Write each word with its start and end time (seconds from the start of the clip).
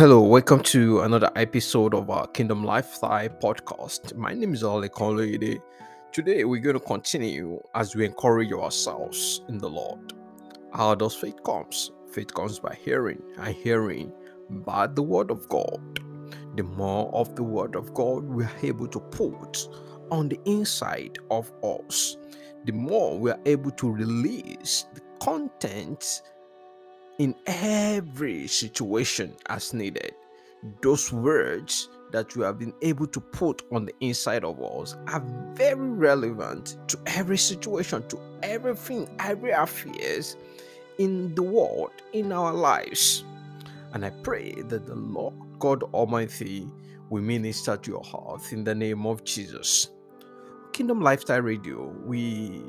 Hello, 0.00 0.22
welcome 0.22 0.62
to 0.62 1.00
another 1.00 1.30
episode 1.36 1.92
of 1.92 2.08
our 2.08 2.26
Kingdom 2.28 2.64
Life 2.64 3.02
Lifestyle 3.02 3.28
podcast. 3.28 4.16
My 4.16 4.32
name 4.32 4.54
is 4.54 4.62
Ale 4.62 4.88
Kolide. 4.88 5.60
Today, 6.10 6.44
we're 6.44 6.62
going 6.62 6.78
to 6.78 6.80
continue 6.80 7.60
as 7.74 7.94
we 7.94 8.06
encourage 8.06 8.50
ourselves 8.50 9.42
in 9.50 9.58
the 9.58 9.68
Lord. 9.68 10.14
How 10.72 10.94
does 10.94 11.14
faith 11.14 11.42
comes? 11.44 11.92
Faith 12.10 12.32
comes 12.32 12.58
by 12.58 12.78
hearing, 12.82 13.22
and 13.36 13.54
hearing 13.54 14.10
by 14.48 14.86
the 14.86 15.02
word 15.02 15.30
of 15.30 15.46
God. 15.50 16.00
The 16.56 16.62
more 16.62 17.14
of 17.14 17.36
the 17.36 17.44
word 17.44 17.76
of 17.76 17.92
God 17.92 18.24
we 18.24 18.44
are 18.44 18.56
able 18.62 18.88
to 18.88 19.00
put 19.00 19.68
on 20.10 20.30
the 20.30 20.40
inside 20.46 21.18
of 21.30 21.52
us, 21.62 22.16
the 22.64 22.72
more 22.72 23.18
we 23.18 23.32
are 23.32 23.40
able 23.44 23.72
to 23.72 23.90
release 23.92 24.86
the 24.94 25.02
content 25.22 26.22
in 27.20 27.34
every 27.46 28.46
situation 28.46 29.36
as 29.50 29.74
needed. 29.74 30.14
Those 30.80 31.12
words 31.12 31.90
that 32.12 32.34
you 32.34 32.40
have 32.40 32.58
been 32.58 32.72
able 32.80 33.06
to 33.08 33.20
put 33.20 33.60
on 33.70 33.84
the 33.84 33.92
inside 34.00 34.42
of 34.42 34.58
us 34.62 34.96
are 35.06 35.22
very 35.52 35.74
relevant 35.74 36.78
to 36.88 36.98
every 37.04 37.36
situation, 37.36 38.08
to 38.08 38.18
everything, 38.42 39.06
every 39.18 39.50
affairs 39.50 40.38
in 40.96 41.34
the 41.34 41.42
world, 41.42 41.90
in 42.14 42.32
our 42.32 42.54
lives. 42.54 43.22
And 43.92 44.06
I 44.06 44.10
pray 44.22 44.54
that 44.68 44.86
the 44.86 44.94
Lord 44.94 45.34
God 45.58 45.82
Almighty 45.92 46.66
will 47.10 47.22
minister 47.22 47.76
to 47.76 47.90
your 47.90 48.02
heart 48.02 48.50
in 48.50 48.64
the 48.64 48.74
name 48.74 49.04
of 49.04 49.24
Jesus. 49.24 49.90
Kingdom 50.72 51.02
Lifestyle 51.02 51.42
Radio, 51.42 51.94
we 52.06 52.62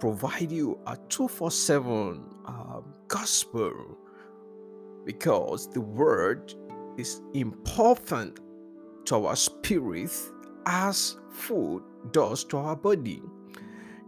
provide 0.00 0.50
you 0.50 0.78
a 0.86 0.96
247 1.10 2.24
um, 2.46 2.84
gospel 3.06 3.98
because 5.04 5.68
the 5.70 5.80
word 5.80 6.54
is 6.96 7.20
important 7.34 8.40
to 9.04 9.26
our 9.26 9.36
spirit 9.36 10.10
as 10.66 11.16
food 11.30 11.82
does 12.12 12.44
to 12.44 12.56
our 12.56 12.76
body. 12.76 13.22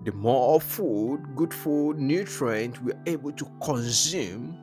The 0.04 0.12
more 0.12 0.60
food, 0.60 1.22
good 1.36 1.52
food, 1.52 1.98
nutrient 1.98 2.82
we're 2.82 3.00
able 3.06 3.32
to 3.32 3.46
consume 3.62 4.58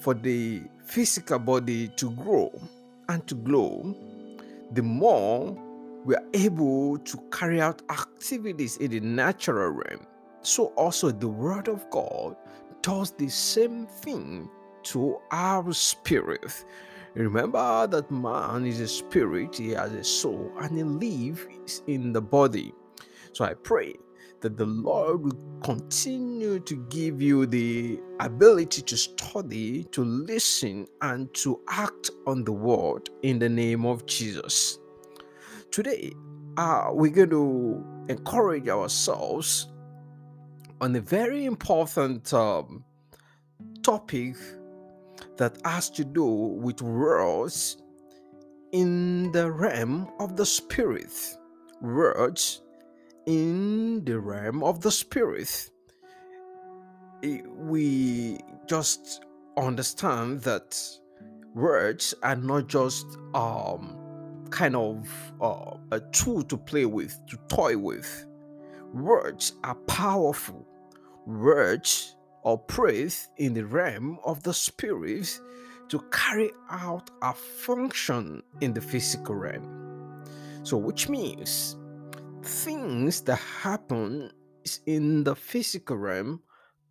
for 0.00 0.14
the 0.14 0.62
physical 0.84 1.38
body 1.38 1.88
to 1.96 2.10
grow 2.10 2.50
and 3.08 3.24
to 3.28 3.34
glow, 3.34 3.94
the 4.72 4.82
more 4.82 5.56
we 6.04 6.16
are 6.16 6.24
able 6.34 6.98
to 6.98 7.18
carry 7.30 7.60
out 7.60 7.82
activities 7.90 8.78
in 8.78 8.90
the 8.90 9.00
natural 9.00 9.70
realm 9.70 10.06
so 10.42 10.66
also 10.76 11.10
the 11.10 11.28
word 11.28 11.68
of 11.68 11.88
God 11.90 12.36
does 12.82 13.12
the 13.12 13.28
same 13.28 13.86
thing 13.86 14.48
to 14.84 15.18
our 15.30 15.72
spirit. 15.72 16.64
Remember 17.14 17.86
that 17.86 18.10
man 18.10 18.64
is 18.66 18.80
a 18.80 18.88
spirit, 18.88 19.56
he 19.56 19.70
has 19.70 19.92
a 19.92 20.02
soul, 20.02 20.50
and 20.60 20.76
he 20.76 20.82
lives 20.82 21.82
in 21.86 22.12
the 22.12 22.22
body. 22.22 22.72
So 23.32 23.44
I 23.44 23.54
pray 23.54 23.94
that 24.40 24.56
the 24.56 24.66
Lord 24.66 25.22
will 25.22 25.60
continue 25.62 26.58
to 26.60 26.76
give 26.88 27.22
you 27.22 27.46
the 27.46 28.00
ability 28.20 28.82
to 28.82 28.96
study, 28.96 29.84
to 29.84 30.04
listen, 30.04 30.86
and 31.00 31.32
to 31.34 31.60
act 31.68 32.10
on 32.26 32.44
the 32.44 32.52
word 32.52 33.10
in 33.22 33.38
the 33.38 33.48
name 33.48 33.86
of 33.86 34.04
Jesus. 34.06 34.78
Today, 35.70 36.12
uh, 36.56 36.88
we're 36.90 37.10
going 37.12 37.30
to 37.30 37.84
encourage 38.08 38.68
ourselves 38.68 39.68
on 40.82 40.96
a 40.96 41.00
very 41.00 41.44
important 41.44 42.34
um, 42.34 42.84
topic 43.84 44.34
that 45.36 45.56
has 45.64 45.88
to 45.88 46.04
do 46.04 46.24
with 46.24 46.82
words 46.82 47.80
in 48.72 49.30
the 49.30 49.48
realm 49.48 50.10
of 50.18 50.36
the 50.36 50.44
spirit. 50.44 51.12
Words 51.80 52.62
in 53.26 54.04
the 54.04 54.18
realm 54.18 54.64
of 54.64 54.80
the 54.80 54.90
spirit. 54.90 55.70
We 57.22 58.40
just 58.66 59.24
understand 59.56 60.40
that 60.40 60.76
words 61.54 62.12
are 62.24 62.34
not 62.34 62.66
just 62.66 63.06
um, 63.34 63.96
kind 64.50 64.74
of 64.74 65.08
uh, 65.40 65.76
a 65.92 66.00
tool 66.10 66.42
to 66.42 66.56
play 66.56 66.86
with, 66.86 67.16
to 67.28 67.36
toy 67.46 67.78
with. 67.78 68.26
Words 68.92 69.52
are 69.62 69.76
powerful 69.86 70.66
words 71.26 72.16
or 72.42 72.58
praise 72.58 73.28
in 73.36 73.54
the 73.54 73.64
realm 73.64 74.18
of 74.24 74.42
the 74.42 74.52
spirit 74.52 75.40
to 75.88 76.00
carry 76.10 76.50
out 76.70 77.10
a 77.22 77.32
function 77.32 78.42
in 78.60 78.72
the 78.72 78.80
physical 78.80 79.34
realm. 79.34 80.24
So, 80.62 80.76
which 80.76 81.08
means 81.08 81.76
things 82.42 83.20
that 83.22 83.38
happen 83.62 84.30
in 84.86 85.24
the 85.24 85.34
physical 85.34 85.96
realm 85.96 86.40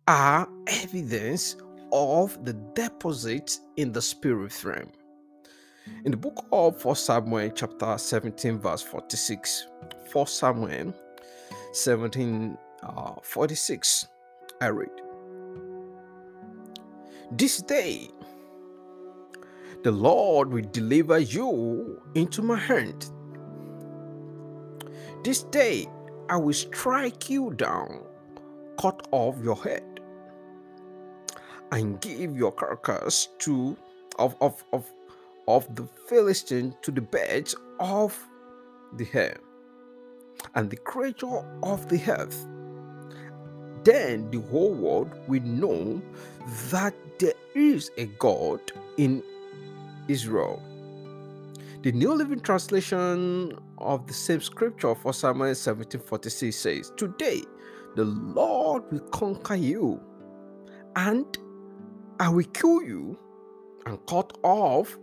are 0.08 0.48
evidence 0.66 1.56
of 1.92 2.44
the 2.44 2.54
deposit 2.74 3.58
in 3.76 3.92
the 3.92 4.02
spirit 4.02 4.64
realm. 4.64 4.90
In 6.04 6.10
the 6.10 6.16
book 6.16 6.46
of 6.52 6.84
1 6.84 6.94
Samuel, 6.96 7.50
chapter 7.50 7.98
17, 7.98 8.58
verse 8.58 8.82
46, 8.82 9.66
1 10.12 10.26
Samuel 10.26 10.94
17, 11.72 12.56
uh, 12.82 13.12
46, 13.22 14.06
I 14.62 14.68
read. 14.68 14.90
This 17.32 17.60
day 17.62 18.10
the 19.82 19.90
Lord 19.90 20.52
will 20.52 20.68
deliver 20.70 21.18
you 21.18 22.00
into 22.14 22.42
my 22.42 22.56
hand. 22.56 23.10
This 25.24 25.42
day 25.42 25.88
I 26.28 26.36
will 26.36 26.52
strike 26.52 27.28
you 27.28 27.50
down, 27.54 28.04
cut 28.78 29.08
off 29.10 29.42
your 29.42 29.56
head, 29.56 29.98
and 31.72 32.00
give 32.00 32.36
your 32.36 32.52
carcass 32.52 33.30
to 33.40 33.76
of 34.20 34.36
of 34.40 34.62
of, 34.72 34.86
of 35.48 35.74
the 35.74 35.88
Philistine 36.06 36.76
to 36.82 36.92
the 36.92 37.00
birds 37.00 37.56
of 37.80 38.16
the 38.96 39.08
air 39.12 39.38
and 40.54 40.70
the 40.70 40.76
creature 40.76 41.44
of 41.64 41.88
the 41.88 42.00
earth 42.12 42.46
then 43.84 44.30
the 44.30 44.40
whole 44.40 44.72
world 44.72 45.10
will 45.28 45.42
know 45.42 46.00
that 46.70 46.94
there 47.18 47.34
is 47.54 47.90
a 47.96 48.06
God 48.06 48.60
in 48.96 49.22
Israel. 50.08 50.62
The 51.82 51.92
New 51.92 52.14
Living 52.14 52.40
Translation 52.40 53.58
of 53.78 54.06
the 54.06 54.14
same 54.14 54.40
scripture 54.40 54.94
for 54.94 55.12
Samuel 55.12 55.48
1746 55.48 56.56
says, 56.56 56.92
Today 56.96 57.42
the 57.96 58.04
Lord 58.04 58.84
will 58.92 59.00
conquer 59.10 59.56
you, 59.56 60.00
and 60.96 61.26
I 62.20 62.28
will 62.28 62.46
kill 62.52 62.82
you 62.82 63.18
and 63.86 63.98
cut 64.06 64.32
off 64.44 64.96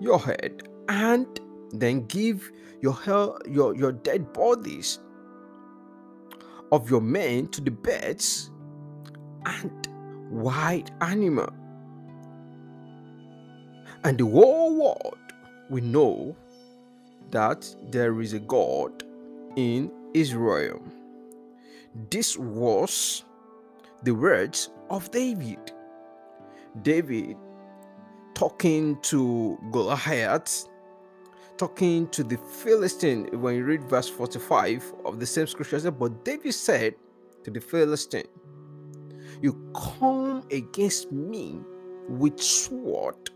your 0.00 0.18
head, 0.18 0.68
and 0.88 1.26
then 1.72 2.06
give 2.06 2.50
your, 2.80 2.96
your, 3.46 3.76
your 3.76 3.92
dead 3.92 4.32
bodies 4.32 5.00
of 6.72 6.90
your 6.90 7.00
men 7.00 7.48
to 7.48 7.60
the 7.60 7.70
birds 7.70 8.50
and 9.44 9.88
wild 10.30 10.90
animal. 11.00 11.48
And 14.04 14.18
the 14.18 14.26
whole 14.26 14.76
world 14.76 15.18
will 15.70 15.84
know 15.84 16.36
that 17.30 17.66
there 17.90 18.20
is 18.20 18.32
a 18.32 18.40
God 18.40 19.04
in 19.56 19.90
Israel. 20.14 20.80
This 22.10 22.36
was 22.36 23.24
the 24.02 24.12
words 24.12 24.70
of 24.90 25.10
David. 25.10 25.72
David 26.82 27.36
talking 28.34 29.00
to 29.00 29.58
Goliath 29.72 30.68
talking 31.58 32.08
to 32.08 32.22
the 32.22 32.36
Philistine 32.36 33.28
when 33.40 33.56
you 33.56 33.64
read 33.64 33.84
verse 33.84 34.08
45 34.08 34.94
of 35.04 35.20
the 35.20 35.26
same 35.26 35.46
scripture. 35.46 35.80
Said, 35.80 35.98
but 35.98 36.24
David 36.24 36.52
said 36.52 36.94
to 37.44 37.50
the 37.50 37.60
Philistine, 37.60 38.26
You 39.40 39.72
come 39.74 40.44
against 40.50 41.12
me 41.12 41.60
with 42.08 42.40
sword 42.40 43.30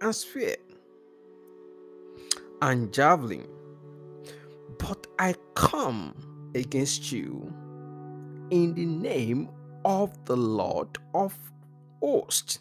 and 0.00 0.14
spear 0.14 0.56
and 2.62 2.92
javelin, 2.92 3.46
but 4.78 5.06
I 5.18 5.34
come 5.54 6.14
against 6.54 7.12
you 7.12 7.52
in 8.50 8.74
the 8.74 8.86
name 8.86 9.48
of 9.84 10.12
the 10.24 10.36
Lord 10.36 10.98
of 11.14 11.34
hosts, 12.00 12.60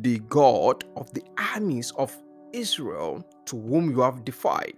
the 0.00 0.18
God 0.20 0.84
of 0.96 1.12
the 1.12 1.22
armies 1.54 1.92
of 1.92 2.16
Israel 2.54 3.24
to 3.46 3.60
whom 3.60 3.90
you 3.90 4.00
have 4.00 4.24
defied. 4.24 4.74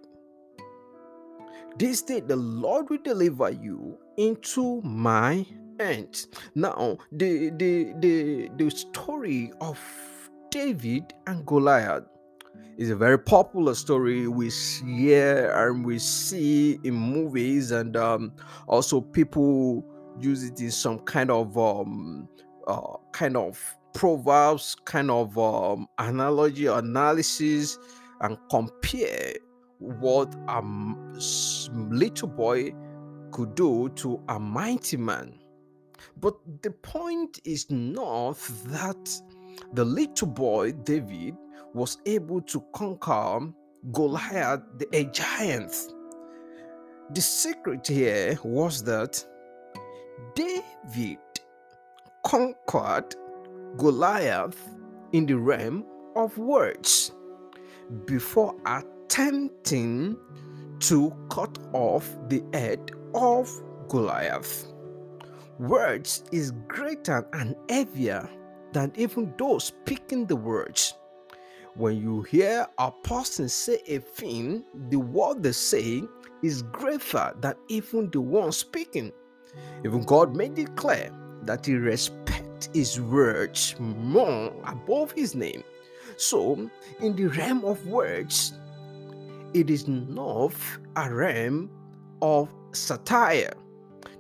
This 1.78 2.02
day 2.02 2.20
the 2.20 2.36
Lord 2.36 2.88
will 2.88 3.02
deliver 3.04 3.50
you 3.50 3.98
into 4.16 4.80
my 4.82 5.46
hands. 5.78 6.28
Now, 6.54 6.96
the 7.12 7.50
the 7.50 7.92
the, 8.00 8.48
the 8.56 8.70
story 8.70 9.52
of 9.60 9.78
David 10.50 11.12
and 11.26 11.44
Goliath. 11.46 12.04
is 12.78 12.90
a 12.90 12.96
very 12.96 13.18
popular 13.18 13.74
story 13.74 14.28
we 14.28 14.50
hear 14.50 15.50
and 15.56 15.84
we 15.84 15.98
see 15.98 16.78
in 16.84 16.94
movies, 16.94 17.72
and 17.72 17.96
um, 17.96 18.32
also 18.66 19.00
people 19.00 19.84
use 20.18 20.44
it 20.44 20.60
in 20.60 20.70
some 20.70 20.98
kind 21.00 21.30
of 21.30 21.56
um, 21.58 22.28
uh, 22.66 22.96
kind 23.12 23.36
of 23.36 23.75
proverbs, 23.96 24.76
kind 24.84 25.10
of 25.10 25.38
um, 25.38 25.88
analogy 25.98 26.66
analysis, 26.66 27.78
and 28.20 28.36
compare 28.50 29.32
what 29.78 30.34
a 30.48 30.62
little 31.72 32.28
boy 32.28 32.74
could 33.32 33.54
do 33.54 33.88
to 33.96 34.22
a 34.28 34.38
mighty 34.38 34.96
man. 34.98 35.38
But 36.20 36.34
the 36.62 36.70
point 36.70 37.40
is 37.44 37.70
not 37.70 38.38
that 38.66 39.22
the 39.72 39.84
little 39.84 40.28
boy 40.28 40.72
David 40.72 41.34
was 41.72 41.98
able 42.04 42.42
to 42.42 42.62
conquer 42.74 43.52
Goliath, 43.92 44.60
the 44.78 44.88
a 44.92 45.04
giant. 45.04 45.74
The 47.14 47.20
secret 47.20 47.86
here 47.86 48.38
was 48.42 48.82
that 48.84 49.24
David 50.34 51.18
conquered 52.24 53.14
Goliath 53.76 54.56
in 55.12 55.26
the 55.26 55.36
realm 55.36 55.84
of 56.14 56.36
words 56.38 57.12
before 58.06 58.54
attempting 58.64 60.16
to 60.80 61.14
cut 61.30 61.58
off 61.72 62.16
the 62.28 62.42
head 62.52 62.90
of 63.14 63.50
Goliath. 63.88 64.66
Words 65.58 66.24
is 66.32 66.52
greater 66.68 67.26
and 67.32 67.54
heavier 67.68 68.28
than 68.72 68.92
even 68.96 69.32
those 69.38 69.64
speaking 69.64 70.26
the 70.26 70.36
words. 70.36 70.94
When 71.74 72.00
you 72.00 72.22
hear 72.22 72.66
a 72.78 72.90
person 72.90 73.48
say 73.48 73.80
a 73.86 73.98
thing, 73.98 74.64
the 74.88 74.98
word 74.98 75.42
they 75.42 75.52
say 75.52 76.02
is 76.42 76.62
greater 76.62 77.34
than 77.40 77.54
even 77.68 78.10
the 78.10 78.20
one 78.20 78.52
speaking. 78.52 79.12
Even 79.84 80.02
God 80.02 80.34
made 80.34 80.58
it 80.58 80.74
clear 80.76 81.10
that 81.42 81.64
He 81.66 81.74
respects 81.74 82.25
His 82.72 83.00
words 83.00 83.74
more 83.78 84.52
above 84.64 85.12
His 85.12 85.34
name. 85.34 85.62
So, 86.16 86.70
in 87.00 87.14
the 87.14 87.26
realm 87.26 87.64
of 87.64 87.86
words, 87.86 88.54
it 89.54 89.70
is 89.70 89.86
not 89.86 90.54
a 90.96 91.12
realm 91.12 91.70
of 92.22 92.52
satire. 92.72 93.52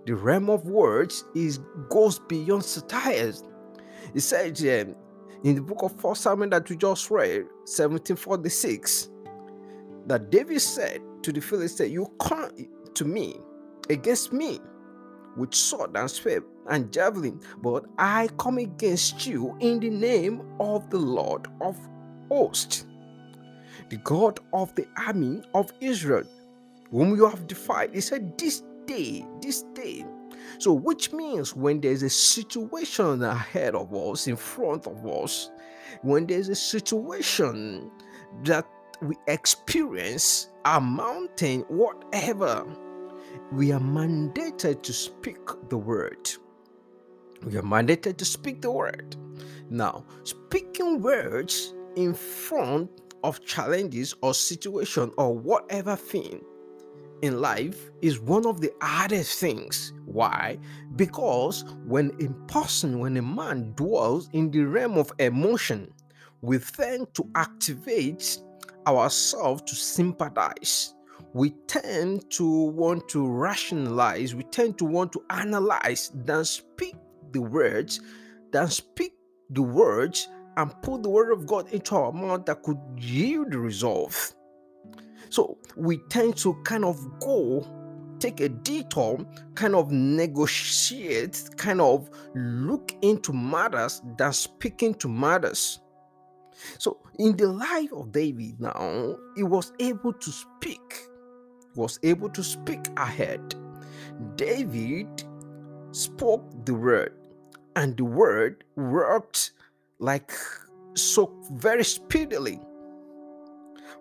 The 0.06 0.14
realm 0.14 0.50
of 0.50 0.66
words 0.66 1.24
is 1.34 1.58
goes 1.88 2.18
beyond 2.18 2.64
satire. 2.64 3.32
It 4.14 4.20
says 4.20 4.60
um, 4.62 4.94
in 5.42 5.56
the 5.56 5.62
book 5.62 5.82
of 5.82 5.98
First 6.00 6.22
Samuel 6.22 6.50
that 6.50 6.68
we 6.68 6.76
just 6.76 7.10
read, 7.10 7.44
1746, 7.64 9.10
that 10.06 10.30
David 10.30 10.60
said 10.60 11.00
to 11.22 11.32
the 11.32 11.40
Philistine, 11.40 11.92
You 11.92 12.10
come 12.20 12.50
to 12.94 13.04
me 13.04 13.40
against 13.90 14.32
me 14.32 14.60
with 15.36 15.54
sword 15.54 15.96
and 15.96 16.10
spear 16.10 16.42
and 16.68 16.92
javelin, 16.92 17.40
but 17.62 17.84
I 17.98 18.28
come 18.38 18.58
against 18.58 19.26
you 19.26 19.56
in 19.60 19.80
the 19.80 19.90
name 19.90 20.42
of 20.60 20.88
the 20.90 20.98
Lord 20.98 21.48
of 21.60 21.78
hosts, 22.28 22.86
the 23.88 23.96
God 23.98 24.40
of 24.52 24.74
the 24.74 24.86
army 25.06 25.42
of 25.54 25.72
Israel, 25.80 26.24
whom 26.90 27.16
you 27.16 27.28
have 27.28 27.46
defied. 27.46 27.94
He 27.94 28.00
said, 28.00 28.36
This 28.38 28.62
day, 28.86 29.24
this 29.40 29.62
day, 29.74 30.04
so, 30.58 30.72
which 30.72 31.12
means 31.12 31.54
when 31.54 31.80
there's 31.80 32.02
a 32.02 32.10
situation 32.10 33.22
ahead 33.22 33.74
of 33.74 33.94
us, 33.94 34.26
in 34.26 34.36
front 34.36 34.86
of 34.86 35.06
us, 35.06 35.50
when 36.02 36.26
there's 36.26 36.48
a 36.48 36.54
situation 36.54 37.90
that 38.44 38.66
we 39.02 39.16
experience, 39.26 40.50
a 40.64 40.80
mountain, 40.80 41.60
whatever, 41.68 42.64
we 43.52 43.72
are 43.72 43.80
mandated 43.80 44.82
to 44.82 44.92
speak 44.92 45.38
the 45.68 45.76
word. 45.76 46.30
We 47.44 47.56
are 47.56 47.62
mandated 47.62 48.16
to 48.18 48.24
speak 48.24 48.60
the 48.62 48.70
word. 48.70 49.16
Now, 49.70 50.04
speaking 50.24 51.00
words 51.00 51.74
in 51.96 52.14
front 52.14 52.90
of 53.24 53.44
challenges 53.44 54.14
or 54.22 54.34
situation 54.34 55.12
or 55.18 55.36
whatever 55.36 55.96
thing 55.96 56.40
in 57.22 57.40
life 57.40 57.90
is 58.02 58.20
one 58.20 58.46
of 58.46 58.60
the 58.60 58.72
hardest 58.80 59.38
things. 59.40 59.92
Why? 60.04 60.58
Because 60.96 61.64
when 61.84 62.12
a 62.20 62.28
person, 62.52 62.98
when 62.98 63.16
a 63.16 63.22
man 63.22 63.72
dwells 63.74 64.28
in 64.32 64.50
the 64.50 64.64
realm 64.64 64.98
of 64.98 65.12
emotion, 65.18 65.92
we 66.42 66.58
tend 66.58 67.12
to 67.14 67.28
activate 67.34 68.38
ourselves 68.86 69.62
to 69.62 69.74
sympathize. 69.74 70.94
We 71.32 71.50
tend 71.66 72.30
to 72.32 72.48
want 72.48 73.08
to 73.10 73.26
rationalize, 73.26 74.34
we 74.34 74.44
tend 74.44 74.78
to 74.78 74.84
want 74.84 75.12
to 75.12 75.24
analyze 75.30 76.10
than 76.14 76.44
speak 76.44 76.94
the 77.36 77.42
words, 77.42 78.00
than 78.52 78.68
speak 78.68 79.12
the 79.50 79.62
words 79.62 80.28
and 80.56 80.70
put 80.82 81.02
the 81.02 81.10
word 81.10 81.32
of 81.32 81.46
God 81.46 81.68
into 81.72 81.94
our 81.94 82.12
mouth 82.12 82.46
that 82.46 82.62
could 82.62 82.78
yield 82.98 83.54
resolve. 83.54 84.34
So 85.28 85.58
we 85.76 85.98
tend 86.08 86.36
to 86.38 86.54
kind 86.64 86.84
of 86.84 86.98
go 87.20 87.66
take 88.18 88.40
a 88.40 88.48
detour, 88.48 89.18
kind 89.54 89.74
of 89.74 89.92
negotiate, 89.92 91.50
kind 91.56 91.80
of 91.82 92.08
look 92.34 92.94
into 93.02 93.32
matters 93.32 94.00
than 94.16 94.32
speaking 94.32 94.94
to 94.94 95.08
matters. 95.08 95.80
So 96.78 96.98
in 97.18 97.36
the 97.36 97.48
life 97.48 97.92
of 97.92 98.12
David 98.12 98.58
now, 98.58 99.16
he 99.36 99.42
was 99.42 99.72
able 99.78 100.14
to 100.14 100.30
speak, 100.30 101.02
was 101.74 101.98
able 102.02 102.30
to 102.30 102.42
speak 102.42 102.86
ahead. 102.96 103.54
David 104.36 105.24
spoke 105.90 106.64
the 106.64 106.74
word, 106.74 107.12
and 107.76 107.96
the 107.96 108.04
word 108.04 108.64
worked 108.74 109.52
like 109.98 110.32
so 110.94 111.32
very 111.52 111.84
speedily 111.84 112.58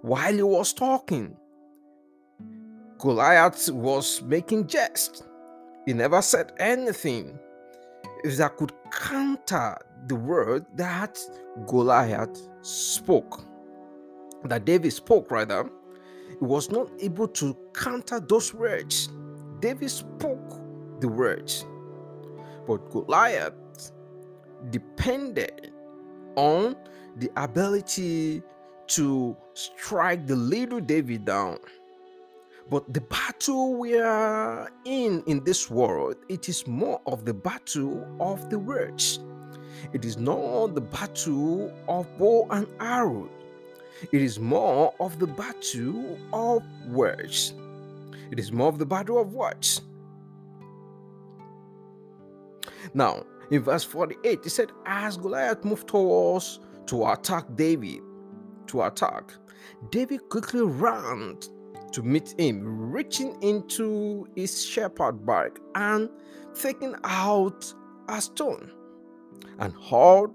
while 0.01 0.33
he 0.33 0.42
was 0.42 0.74
talking. 0.74 1.36
Goliath 2.98 3.69
was 3.69 4.22
making 4.24 4.68
jest. 4.68 5.27
He 5.86 5.94
never 5.94 6.22
said 6.22 6.54
anything 6.57 7.38
that 8.24 8.56
could 8.57 8.72
counter 8.91 9.77
the 10.08 10.15
word 10.15 10.65
that 10.75 11.20
Goliath 11.67 12.48
spoke. 12.62 13.41
That 14.46 14.65
David 14.65 14.94
spoke, 14.94 15.29
rather. 15.29 15.70
He 16.29 16.46
was 16.46 16.72
not 16.72 16.89
able 17.00 17.27
to 17.29 17.55
counter 17.74 18.20
those 18.20 18.53
words. 18.53 19.10
David 19.60 19.89
spoke 19.89 20.62
the 21.01 21.08
words. 21.08 21.65
But 22.67 22.89
Goliath 22.91 23.53
depended 24.69 25.72
on 26.36 26.75
the 27.17 27.29
ability 27.38 28.41
to 28.88 29.36
strike 29.53 30.27
the 30.27 30.36
little 30.36 30.79
David 30.79 31.25
down. 31.25 31.60
But 32.69 32.91
the 32.93 33.01
battle 33.01 33.75
we 33.75 33.98
are 34.00 34.72
in 34.86 35.24
in 35.27 35.43
this 35.43 35.69
world, 35.69 36.15
it 36.29 36.50
is 36.50 36.65
more 36.65 37.00
of 37.05 37.24
the 37.24 37.34
battle 37.34 38.05
of 38.19 38.50
the 38.50 38.57
words. 38.57 39.19
It 39.93 40.03
is 40.03 40.17
not 40.17 40.74
the 40.74 40.81
battle 40.81 41.72
of 41.88 42.07
bow 42.17 42.48
and 42.50 42.67
arrow. 42.79 43.29
It 44.12 44.22
is 44.22 44.39
more 44.39 44.93
of 45.00 45.19
the 45.19 45.27
battle 45.27 46.17
of 46.34 46.63
words. 46.88 47.53
It 48.31 48.39
is 48.39 48.51
more 48.51 48.69
of 48.69 48.79
the 48.79 48.86
battle 48.86 49.19
of 49.19 49.34
words. 49.34 49.81
Now, 52.94 53.24
in 53.51 53.63
verse 53.63 53.84
48, 53.84 54.46
it 54.46 54.50
said, 54.50 54.72
As 54.86 55.18
Goliath 55.18 55.63
moved 55.63 55.88
towards 55.88 56.60
to 56.88 57.08
attack 57.08 57.46
David, 57.56 58.01
to 58.68 58.84
attack, 58.84 59.32
David 59.89 60.30
quickly 60.30 60.62
ran 60.62 61.38
to 61.92 62.04
meet 62.04 62.36
him, 62.38 62.92
reaching 62.92 63.42
into 63.42 64.27
his 64.36 64.65
shepherd 64.65 65.25
bag 65.25 65.60
and 65.75 66.10
taking 66.54 66.96
out 67.04 67.74
a 68.10 68.22
stone 68.22 68.72
and 69.60 69.74
hurled 69.89 70.34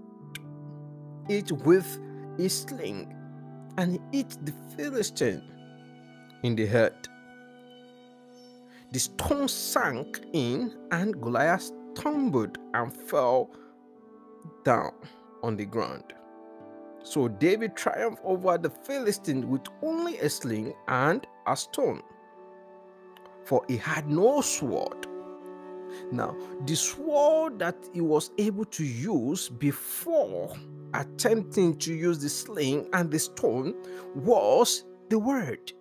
it 1.29 1.53
with 1.53 1.99
his 2.37 2.63
sling 2.63 3.15
and 3.77 3.99
hit 4.13 4.37
the 4.45 4.53
Philistine 4.77 5.43
in 6.43 6.57
the 6.57 6.67
head. 6.67 6.95
The 8.93 8.99
stone 8.99 9.47
sank 9.47 10.21
in, 10.33 10.75
and 10.91 11.21
Goliath 11.21 11.71
stumbled 11.95 12.59
and 12.75 12.93
fell 12.93 13.51
down 14.65 14.93
on 15.43 15.57
the 15.57 15.65
ground. 15.65 16.13
So 17.03 17.29
David 17.29 17.77
triumphed 17.77 18.23
over 18.25 18.59
the 18.59 18.71
Philistine 18.71 19.49
with 19.49 19.63
only 19.83 20.19
a 20.19 20.29
sling 20.29 20.75
and 20.89 21.27
a 21.47 21.57
stone, 21.57 22.03
for 23.45 23.65
he 23.69 23.77
had 23.77 24.09
no 24.09 24.41
sword. 24.43 25.07
Now, 26.13 26.37
the 26.67 26.77
sword 26.77 27.59
that 27.59 27.77
he 27.93 28.01
was 28.01 28.31
able 28.39 28.65
to 28.67 28.85
use 28.85 29.49
before 29.49 30.55
attempting 30.95 31.79
to 31.79 31.95
use 31.95 32.19
the 32.21 32.29
sling 32.29 32.89
and 32.93 33.11
the 33.11 33.19
stone 33.19 33.75
was 34.15 34.85
the 35.09 35.19
word. 35.19 35.73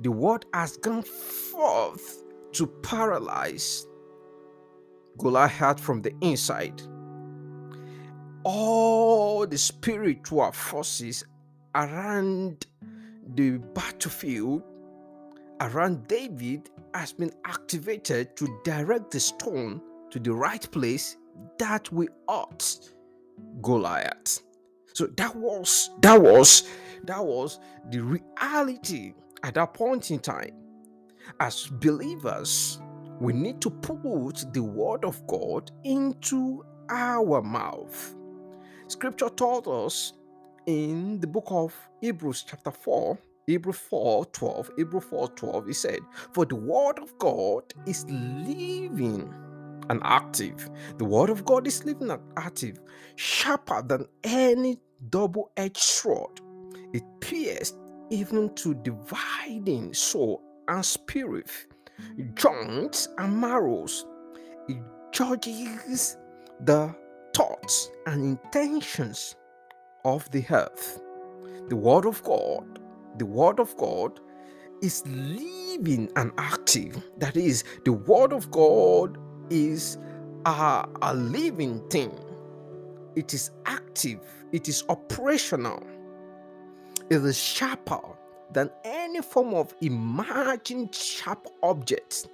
The 0.00 0.10
word 0.10 0.44
has 0.52 0.76
gone 0.76 1.02
forth 1.02 2.22
to 2.52 2.66
paralyze 2.82 3.86
Goliath 5.18 5.80
from 5.80 6.02
the 6.02 6.12
inside. 6.20 6.82
All 8.44 9.46
the 9.46 9.58
spiritual 9.58 10.52
forces 10.52 11.24
around 11.74 12.66
the 13.34 13.58
battlefield 13.74 14.62
around 15.60 16.06
David 16.08 16.70
has 16.94 17.12
been 17.12 17.32
activated 17.44 18.36
to 18.36 18.60
direct 18.64 19.10
the 19.10 19.20
stone 19.20 19.80
to 20.10 20.18
the 20.18 20.32
right 20.32 20.70
place 20.70 21.16
that 21.58 21.90
we 21.92 22.08
ought 22.28 22.78
Goliath. 23.62 24.42
So 24.92 25.06
that 25.16 25.34
was 25.34 25.90
that 26.02 26.20
was 26.20 26.68
that 27.04 27.24
was 27.24 27.58
the 27.90 28.00
reality 28.00 29.14
at 29.42 29.54
that 29.54 29.74
point 29.74 30.10
in 30.10 30.20
time. 30.20 30.52
As 31.40 31.66
believers, 31.66 32.78
we 33.20 33.32
need 33.32 33.60
to 33.62 33.70
put 33.70 34.52
the 34.52 34.62
word 34.62 35.04
of 35.04 35.26
God 35.26 35.70
into 35.84 36.64
our 36.90 37.42
mouth. 37.42 38.14
Scripture 38.88 39.28
taught 39.30 39.66
us 39.66 40.12
in 40.66 41.20
the 41.20 41.26
book 41.26 41.46
of 41.48 41.74
Hebrews, 42.00 42.44
chapter 42.48 42.70
4, 42.70 43.18
Hebrews 43.46 43.76
4 43.76 44.26
12, 44.26 44.70
Hebrews 44.76 45.04
4 45.04 45.28
12, 45.28 45.66
he 45.66 45.72
said, 45.72 46.00
For 46.32 46.44
the 46.46 46.56
word 46.56 46.98
of 46.98 47.16
God 47.18 47.64
is 47.86 48.04
living 48.08 49.32
and 49.90 50.00
active. 50.04 50.70
The 50.98 51.04
word 51.04 51.30
of 51.30 51.44
God 51.44 51.66
is 51.66 51.84
living 51.84 52.10
and 52.10 52.22
active, 52.36 52.80
sharper 53.16 53.82
than 53.82 54.06
any 54.22 54.78
double 55.10 55.50
edged 55.56 55.76
sword. 55.78 56.40
It 56.92 57.02
pierced 57.20 57.76
even 58.10 58.54
to 58.56 58.74
dividing 58.74 59.92
soul 59.94 60.42
and 60.68 60.84
spirit, 60.84 61.50
joints 62.34 63.08
and 63.18 63.40
marrows. 63.40 64.06
It 64.68 64.78
judges 65.12 66.16
the 66.60 66.94
thoughts 67.34 67.90
and 68.06 68.24
intentions 68.24 69.36
of 70.04 70.30
the 70.30 70.44
earth. 70.50 71.00
The 71.68 71.76
word 71.76 72.06
of 72.06 72.22
God, 72.22 72.78
the 73.18 73.26
word 73.26 73.58
of 73.58 73.76
God 73.76 74.20
is 74.82 75.02
living 75.06 76.10
and 76.16 76.32
active. 76.38 77.02
That 77.18 77.36
is, 77.36 77.64
the 77.84 77.92
word 77.92 78.32
of 78.32 78.50
God 78.50 79.18
is 79.50 79.98
a, 80.46 80.86
a 81.02 81.14
living 81.14 81.80
thing, 81.88 82.12
it 83.16 83.32
is 83.32 83.50
active, 83.66 84.20
it 84.52 84.68
is 84.68 84.84
operational, 84.88 85.82
it 87.10 87.24
is 87.24 87.38
sharper 87.38 88.00
than 88.54 88.70
any 88.84 89.20
form 89.20 89.52
of 89.52 89.74
imagined 89.80 90.94
sharp 90.94 91.46
object 91.62 92.28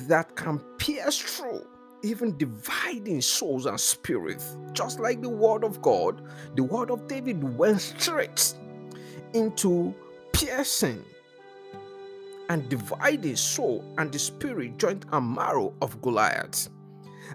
that 0.00 0.36
can 0.36 0.58
pierce 0.78 1.18
through 1.18 1.66
even 2.02 2.36
dividing 2.38 3.20
souls 3.20 3.66
and 3.66 3.78
spirits. 3.78 4.56
Just 4.72 5.00
like 5.00 5.20
the 5.20 5.28
word 5.28 5.64
of 5.64 5.82
God, 5.82 6.22
the 6.54 6.62
word 6.62 6.90
of 6.90 7.06
David 7.08 7.42
went 7.56 7.80
straight 7.80 8.54
into 9.34 9.94
piercing 10.32 11.04
and 12.48 12.68
dividing 12.68 13.36
soul 13.36 13.84
and 13.98 14.10
the 14.12 14.18
spirit, 14.18 14.76
joint 14.78 15.04
and 15.12 15.34
marrow 15.34 15.74
of 15.82 16.00
Goliath. 16.02 16.68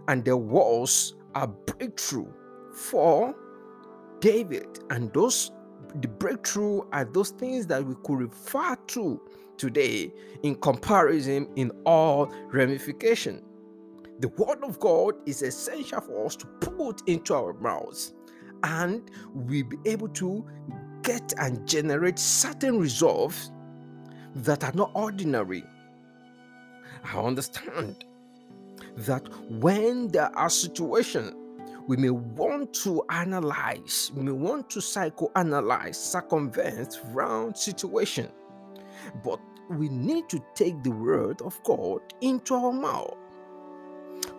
And 0.07 0.25
there 0.25 0.37
was 0.37 1.15
a 1.35 1.47
breakthrough 1.47 2.31
for 2.73 3.33
David, 4.19 4.79
and 4.89 5.13
those 5.13 5.51
the 6.01 6.07
breakthrough 6.07 6.81
are 6.91 7.05
those 7.05 7.29
things 7.29 7.67
that 7.67 7.85
we 7.85 7.95
could 8.03 8.19
refer 8.19 8.75
to 8.87 9.21
today 9.57 10.11
in 10.43 10.55
comparison 10.55 11.47
in 11.55 11.71
all 11.85 12.31
ramification. 12.51 13.41
The 14.19 14.27
word 14.29 14.63
of 14.63 14.79
God 14.79 15.15
is 15.25 15.41
essential 15.41 16.01
for 16.01 16.25
us 16.25 16.35
to 16.37 16.45
put 16.45 17.07
into 17.07 17.33
our 17.33 17.53
mouths, 17.53 18.13
and 18.63 19.09
we'll 19.33 19.65
be 19.65 19.77
able 19.85 20.09
to 20.09 20.45
get 21.03 21.33
and 21.37 21.67
generate 21.67 22.17
certain 22.17 22.79
results 22.79 23.51
that 24.35 24.63
are 24.63 24.73
not 24.73 24.91
ordinary. 24.93 25.63
I 27.03 27.19
understand 27.19 28.05
that 28.97 29.27
when 29.49 30.07
there 30.09 30.35
are 30.35 30.49
situations 30.49 31.35
we 31.87 31.97
may 31.97 32.09
want 32.09 32.73
to 32.73 33.03
analyze, 33.09 34.11
we 34.15 34.23
may 34.23 34.31
want 34.31 34.69
to 34.71 34.79
psychoanalyze, 34.79 35.95
circumvent 35.95 36.99
round 37.05 37.57
situation, 37.57 38.29
but 39.23 39.39
we 39.69 39.89
need 39.89 40.29
to 40.29 40.43
take 40.55 40.81
the 40.83 40.91
word 40.91 41.41
of 41.41 41.61
God 41.63 42.01
into 42.21 42.55
our 42.55 42.71
mouth. 42.71 43.15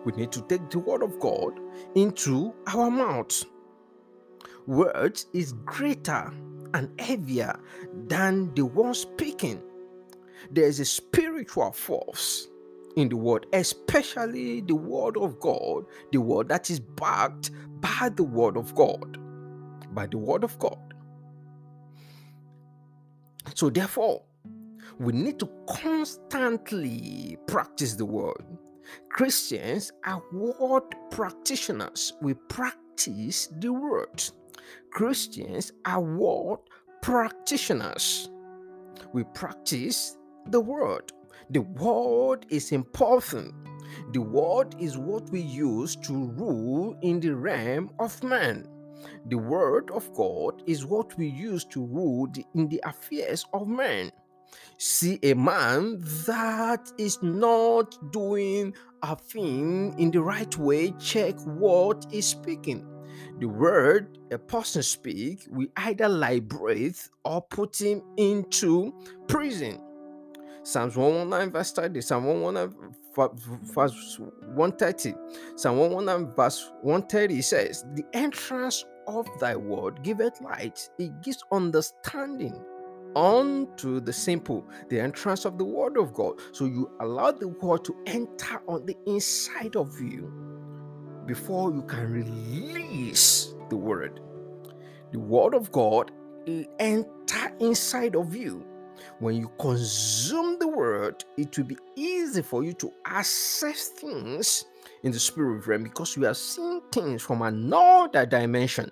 We 0.05 0.13
need 0.13 0.31
to 0.33 0.41
take 0.43 0.69
the 0.69 0.79
word 0.79 1.03
of 1.03 1.19
God 1.19 1.59
into 1.95 2.53
our 2.67 2.89
mouth. 2.89 3.43
Words 4.65 5.27
is 5.33 5.53
greater 5.65 6.33
and 6.73 6.99
heavier 6.99 7.57
than 8.07 8.53
the 8.55 8.65
one 8.65 8.93
speaking 8.93 9.61
there 10.51 10.65
is 10.65 10.79
a 10.79 10.85
spiritual 10.85 11.71
force 11.71 12.47
in 12.97 13.09
the 13.09 13.15
word, 13.15 13.45
especially 13.53 14.61
the 14.61 14.75
word 14.75 15.17
of 15.17 15.39
God, 15.39 15.85
the 16.11 16.19
word 16.19 16.49
that 16.49 16.69
is 16.71 16.79
backed 16.79 17.51
by 17.79 18.09
the 18.15 18.23
word 18.23 18.57
of 18.57 18.73
God. 18.73 19.19
By 19.93 20.07
the 20.07 20.17
word 20.17 20.43
of 20.43 20.57
God. 20.57 20.95
So, 23.53 23.69
therefore, 23.69 24.23
we 24.99 25.13
need 25.13 25.39
to 25.39 25.49
constantly 25.69 27.37
practice 27.47 27.93
the 27.93 28.05
word. 28.05 28.43
Christians 29.09 29.91
are 30.03 30.23
word 30.33 30.83
practitioners. 31.11 32.13
We 32.21 32.33
practice 32.33 33.47
the 33.59 33.71
word. 33.71 34.23
Christians 34.91 35.71
are 35.85 36.01
word 36.01 36.59
practitioners. 37.03 38.29
We 39.13 39.23
practice 39.35 40.17
the 40.47 40.59
word. 40.59 41.11
The 41.49 41.61
word 41.61 42.45
is 42.49 42.71
important. 42.71 43.53
The 44.13 44.21
word 44.21 44.75
is 44.79 44.97
what 44.97 45.29
we 45.29 45.41
use 45.41 45.95
to 45.97 46.13
rule 46.13 46.97
in 47.01 47.19
the 47.19 47.35
realm 47.35 47.91
of 47.99 48.21
man. 48.23 48.67
The 49.27 49.37
word 49.37 49.91
of 49.91 50.13
God 50.13 50.63
is 50.65 50.85
what 50.85 51.17
we 51.17 51.27
use 51.27 51.63
to 51.65 51.85
rule 51.85 52.27
in 52.55 52.67
the 52.67 52.81
affairs 52.85 53.45
of 53.53 53.67
man. 53.67 54.11
See 54.77 55.19
a 55.23 55.33
man 55.33 55.99
that 56.25 56.91
is 56.97 57.21
not 57.21 58.11
doing 58.11 58.73
a 59.03 59.15
thing 59.15 59.95
in 59.97 60.11
the 60.11 60.21
right 60.21 60.55
way, 60.57 60.91
check 60.99 61.35
what 61.41 62.05
is 62.11 62.27
speaking. 62.27 62.85
The 63.39 63.47
word 63.47 64.17
a 64.31 64.37
person 64.37 64.83
speak 64.83 65.47
we 65.49 65.69
either 65.77 66.07
liberate 66.07 67.09
or 67.23 67.41
put 67.41 67.79
him 67.79 68.01
into 68.17 68.93
prison. 69.27 69.79
Psalms 70.67 70.97
119 70.97 71.49
verse 71.53 71.71
30, 71.71 72.01
Psalm 72.01 72.25
119 72.25 72.91
verse 73.73 74.19
130, 74.19 75.13
Psalm 75.55 75.77
119 75.77 76.35
verse 76.35 76.71
130 76.81 77.41
says, 77.41 77.85
The 77.93 78.03
entrance 78.11 78.83
of 79.07 79.29
thy 79.39 79.55
word 79.55 80.03
giveth 80.03 80.41
light, 80.41 80.89
it 80.99 81.21
gives 81.21 81.41
understanding 81.53 82.61
unto 83.15 84.01
the 84.01 84.11
simple, 84.11 84.67
the 84.89 84.99
entrance 84.99 85.45
of 85.45 85.57
the 85.57 85.63
word 85.63 85.95
of 85.95 86.13
God. 86.13 86.33
So 86.51 86.65
you 86.65 86.91
allow 86.99 87.31
the 87.31 87.47
word 87.47 87.85
to 87.85 87.95
enter 88.05 88.61
on 88.67 88.85
the 88.85 88.97
inside 89.05 89.77
of 89.77 89.97
you 90.01 90.29
before 91.25 91.71
you 91.71 91.83
can 91.83 92.11
release 92.11 93.53
the 93.69 93.77
word. 93.77 94.19
The 95.13 95.19
word 95.19 95.53
of 95.53 95.71
God 95.71 96.11
enter 96.77 97.53
inside 97.61 98.17
of 98.17 98.35
you 98.35 98.65
when 99.19 99.35
you 99.35 99.51
consume 99.59 100.57
the 100.59 100.67
word, 100.67 101.23
it 101.37 101.57
will 101.57 101.65
be 101.65 101.77
easy 101.95 102.41
for 102.41 102.63
you 102.63 102.73
to 102.73 102.91
assess 103.13 103.89
things 103.89 104.65
in 105.03 105.11
the 105.11 105.19
spirit 105.19 105.65
realm 105.67 105.83
because 105.83 106.15
you 106.15 106.25
are 106.25 106.33
seeing 106.33 106.81
things 106.91 107.21
from 107.21 107.41
another 107.41 108.25
dimension. 108.25 108.91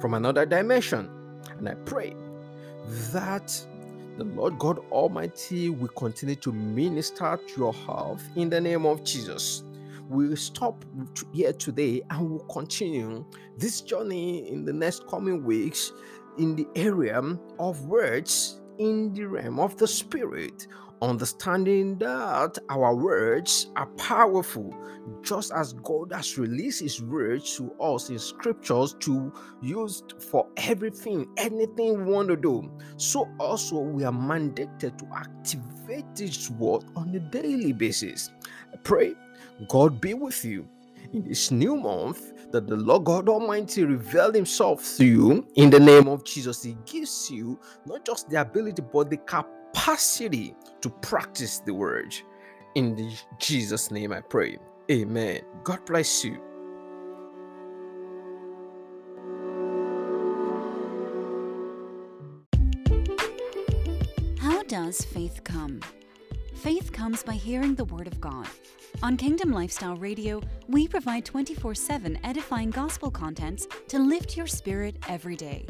From 0.00 0.14
another 0.14 0.46
dimension. 0.46 1.10
And 1.58 1.68
I 1.68 1.74
pray 1.74 2.14
that 3.12 3.66
the 4.18 4.24
Lord 4.24 4.58
God 4.58 4.78
Almighty 4.90 5.70
will 5.70 5.88
continue 5.88 6.36
to 6.36 6.52
minister 6.52 7.38
to 7.46 7.60
your 7.60 7.72
health 7.72 8.22
in 8.36 8.50
the 8.50 8.60
name 8.60 8.84
of 8.84 9.04
Jesus. 9.04 9.64
We'll 10.08 10.36
stop 10.36 10.84
here 11.32 11.52
today 11.52 12.02
and 12.10 12.30
we'll 12.30 12.44
continue 12.46 13.24
this 13.56 13.80
journey 13.80 14.50
in 14.50 14.64
the 14.64 14.72
next 14.72 15.06
coming 15.08 15.44
weeks 15.44 15.92
in 16.38 16.56
the 16.56 16.66
area 16.74 17.22
of 17.58 17.86
words 17.86 18.61
in 18.78 19.12
the 19.14 19.24
realm 19.24 19.58
of 19.60 19.76
the 19.76 19.86
spirit 19.86 20.66
understanding 21.02 21.98
that 21.98 22.56
our 22.70 22.94
words 22.94 23.70
are 23.76 23.86
powerful, 23.98 24.72
just 25.22 25.52
as 25.52 25.72
God 25.74 26.12
has 26.12 26.38
released 26.38 26.80
His 26.80 27.02
words 27.02 27.56
to 27.56 27.72
us 27.80 28.08
in 28.08 28.18
scriptures 28.18 28.94
to 29.00 29.32
use 29.60 30.02
for 30.20 30.46
everything, 30.56 31.28
anything 31.36 32.04
we 32.04 32.12
want 32.12 32.28
to 32.28 32.36
do. 32.36 32.70
So 32.96 33.28
also 33.38 33.80
we 33.80 34.04
are 34.04 34.12
mandated 34.12 34.96
to 34.98 35.06
activate 35.14 36.16
His 36.16 36.48
word 36.50 36.84
on 36.94 37.14
a 37.14 37.20
daily 37.20 37.72
basis. 37.72 38.30
I 38.72 38.76
pray 38.76 39.14
God 39.68 40.00
be 40.00 40.14
with 40.14 40.44
you 40.44 40.68
in 41.12 41.24
this 41.24 41.50
new 41.50 41.76
month 41.76 42.50
that 42.52 42.66
the 42.66 42.76
Lord 42.76 43.04
God 43.04 43.28
Almighty 43.28 43.84
revealed 43.84 44.34
Himself 44.34 44.96
to 44.96 45.04
you 45.04 45.46
in 45.56 45.70
the 45.70 45.80
name 45.80 46.08
of 46.08 46.24
Jesus. 46.24 46.62
He 46.62 46.76
gives 46.86 47.30
you 47.30 47.58
not 47.86 48.04
just 48.04 48.30
the 48.30 48.40
ability, 48.40 48.82
but 48.92 49.10
the 49.10 49.18
capacity 49.18 50.54
to 50.80 50.90
practice 50.90 51.58
the 51.60 51.74
word. 51.74 52.14
In 52.74 52.94
the 52.96 53.12
Jesus' 53.38 53.90
name 53.90 54.12
I 54.12 54.20
pray. 54.20 54.58
Amen. 54.90 55.40
God 55.64 55.84
bless 55.86 56.24
you. 56.24 56.40
How 64.38 64.62
does 64.64 65.02
faith 65.02 65.44
come? 65.44 65.80
Faith 66.54 66.92
comes 66.92 67.22
by 67.22 67.34
hearing 67.34 67.74
the 67.74 67.84
Word 67.84 68.06
of 68.06 68.20
God. 68.20 68.46
On 69.02 69.16
Kingdom 69.16 69.50
Lifestyle 69.50 69.96
Radio, 69.96 70.40
we 70.68 70.86
provide 70.86 71.24
24 71.24 71.74
7 71.74 72.18
edifying 72.22 72.70
gospel 72.70 73.10
contents 73.10 73.66
to 73.88 73.98
lift 73.98 74.36
your 74.36 74.46
spirit 74.46 74.96
every 75.08 75.36
day. 75.36 75.66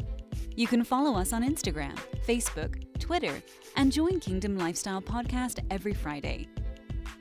You 0.55 0.67
can 0.67 0.83
follow 0.83 1.17
us 1.17 1.33
on 1.33 1.43
Instagram, 1.43 1.97
Facebook, 2.27 2.83
Twitter, 2.99 3.41
and 3.75 3.91
join 3.91 4.19
Kingdom 4.19 4.57
Lifestyle 4.57 5.01
Podcast 5.01 5.59
every 5.71 5.93
Friday. 5.93 6.47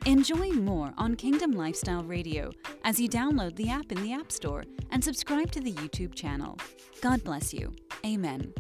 Enjoy 0.05 0.51
more 0.51 0.93
on 0.99 1.15
Kingdom 1.15 1.53
Lifestyle 1.53 2.03
Radio 2.03 2.51
as 2.85 3.01
you 3.01 3.09
download 3.09 3.57
the 3.57 3.71
app 3.71 3.91
in 3.93 4.03
the 4.03 4.13
App 4.13 4.33
Store 4.33 4.65
and 4.91 5.03
subscribe 5.03 5.51
to 5.53 5.61
the 5.61 5.73
YouTube 5.73 6.15
channel. 6.15 6.59
God 7.01 7.25
bless 7.25 7.55
you. 7.55 7.73
Amen. 8.05 8.53